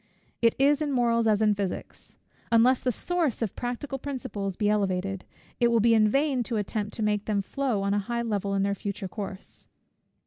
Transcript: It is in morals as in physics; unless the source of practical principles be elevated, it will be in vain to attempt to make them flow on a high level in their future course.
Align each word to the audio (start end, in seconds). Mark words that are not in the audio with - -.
It 0.41 0.55
is 0.57 0.81
in 0.81 0.91
morals 0.91 1.27
as 1.27 1.43
in 1.43 1.53
physics; 1.53 2.17
unless 2.51 2.79
the 2.79 2.91
source 2.91 3.43
of 3.43 3.55
practical 3.55 3.99
principles 3.99 4.55
be 4.55 4.67
elevated, 4.67 5.25
it 5.59 5.67
will 5.67 5.79
be 5.79 5.93
in 5.93 6.09
vain 6.09 6.41
to 6.45 6.57
attempt 6.57 6.95
to 6.95 7.03
make 7.03 7.25
them 7.25 7.43
flow 7.43 7.83
on 7.83 7.93
a 7.93 7.99
high 7.99 8.23
level 8.23 8.55
in 8.55 8.63
their 8.63 8.73
future 8.73 9.07
course. 9.07 9.67